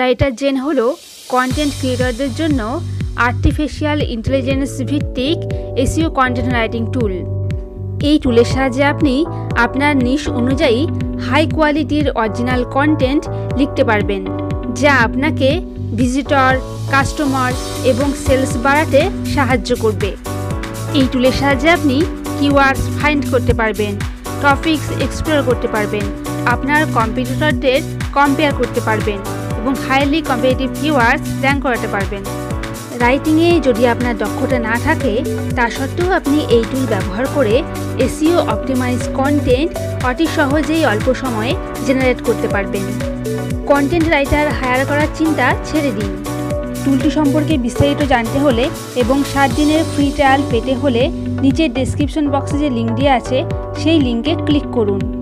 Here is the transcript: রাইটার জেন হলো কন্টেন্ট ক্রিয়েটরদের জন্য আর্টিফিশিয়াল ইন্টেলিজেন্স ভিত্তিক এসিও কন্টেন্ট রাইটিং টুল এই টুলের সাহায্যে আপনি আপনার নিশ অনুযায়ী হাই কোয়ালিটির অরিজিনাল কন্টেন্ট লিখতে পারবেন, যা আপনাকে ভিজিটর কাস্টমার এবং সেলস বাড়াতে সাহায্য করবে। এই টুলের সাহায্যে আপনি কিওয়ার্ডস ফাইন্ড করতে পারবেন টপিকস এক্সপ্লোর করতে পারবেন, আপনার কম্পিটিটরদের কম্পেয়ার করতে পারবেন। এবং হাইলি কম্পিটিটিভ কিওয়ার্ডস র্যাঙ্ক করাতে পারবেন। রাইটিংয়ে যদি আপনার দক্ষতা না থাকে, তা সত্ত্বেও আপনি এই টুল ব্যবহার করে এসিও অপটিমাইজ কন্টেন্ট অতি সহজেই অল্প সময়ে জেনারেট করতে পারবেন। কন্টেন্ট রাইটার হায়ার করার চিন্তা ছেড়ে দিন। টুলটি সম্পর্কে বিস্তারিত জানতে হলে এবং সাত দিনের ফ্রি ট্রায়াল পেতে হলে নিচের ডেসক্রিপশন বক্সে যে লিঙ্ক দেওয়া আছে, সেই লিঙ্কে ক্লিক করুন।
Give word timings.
রাইটার 0.00 0.32
জেন 0.40 0.56
হলো 0.66 0.86
কন্টেন্ট 1.34 1.72
ক্রিয়েটরদের 1.78 2.32
জন্য 2.40 2.60
আর্টিফিশিয়াল 3.28 3.98
ইন্টেলিজেন্স 4.14 4.70
ভিত্তিক 4.90 5.38
এসিও 5.82 6.08
কন্টেন্ট 6.18 6.50
রাইটিং 6.58 6.82
টুল 6.94 7.12
এই 8.08 8.16
টুলের 8.24 8.48
সাহায্যে 8.54 8.84
আপনি 8.92 9.14
আপনার 9.64 9.92
নিশ 10.06 10.22
অনুযায়ী 10.40 10.80
হাই 11.26 11.44
কোয়ালিটির 11.56 12.06
অরিজিনাল 12.22 12.62
কন্টেন্ট 12.76 13.22
লিখতে 13.60 13.82
পারবেন, 13.90 14.22
যা 14.80 14.92
আপনাকে 15.06 15.48
ভিজিটর 15.98 16.52
কাস্টমার 16.92 17.52
এবং 17.92 18.08
সেলস 18.24 18.52
বাড়াতে 18.66 19.00
সাহায্য 19.34 19.70
করবে। 19.84 20.10
এই 20.98 21.06
টুলের 21.12 21.34
সাহায্যে 21.40 21.68
আপনি 21.76 21.96
কিওয়ার্ডস 22.38 22.84
ফাইন্ড 22.98 23.22
করতে 23.32 23.52
পারবেন 23.60 23.92
টপিকস 24.44 24.88
এক্সপ্লোর 25.06 25.40
করতে 25.48 25.68
পারবেন, 25.74 26.04
আপনার 26.54 26.80
কম্পিটিটরদের 26.96 27.80
কম্পেয়ার 28.16 28.52
করতে 28.60 28.80
পারবেন। 28.88 29.20
এবং 29.58 29.74
হাইলি 29.88 30.22
কম্পিটিটিভ 30.22 30.68
কিওয়ার্ডস 30.80 31.26
র্যাঙ্ক 31.42 31.62
করাতে 31.62 31.88
পারবেন। 31.88 32.22
রাইটিংয়ে 33.00 33.60
যদি 33.60 33.86
আপনার 33.86 34.18
দক্ষতা 34.18 34.58
না 34.58 34.74
থাকে, 34.86 35.12
তা 35.56 35.70
সত্ত্বেও 35.70 36.10
আপনি 36.12 36.38
এই 36.56 36.64
টুল 36.70 36.86
ব্যবহার 36.86 37.26
করে 37.34 37.62
এসিও 37.98 38.38
অপটিমাইজ 38.38 39.08
কন্টেন্ট 39.14 39.70
অতি 40.04 40.26
সহজেই 40.36 40.84
অল্প 40.84 41.14
সময়ে 41.14 41.54
জেনারেট 41.86 42.20
করতে 42.22 42.48
পারবেন। 42.48 42.82
কন্টেন্ট 43.66 44.08
রাইটার 44.08 44.46
হায়ার 44.58 44.86
করার 44.86 45.06
চিন্তা 45.18 45.54
ছেড়ে 45.64 45.90
দিন। 45.90 46.10
টুলটি 46.84 47.10
সম্পর্কে 47.10 47.58
বিস্তারিত 47.58 48.02
জানতে 48.02 48.38
হলে 48.38 48.70
এবং 48.96 49.24
সাত 49.32 49.50
দিনের 49.56 49.82
ফ্রি 49.92 50.12
ট্রায়াল 50.16 50.42
পেতে 50.50 50.74
হলে 50.74 51.02
নিচের 51.40 51.72
ডেসক্রিপশন 51.72 52.24
বক্সে 52.30 52.58
যে 52.58 52.70
লিঙ্ক 52.70 52.90
দেওয়া 52.98 53.14
আছে, 53.14 53.44
সেই 53.82 53.98
লিঙ্কে 54.00 54.34
ক্লিক 54.46 54.66
করুন। 54.72 55.17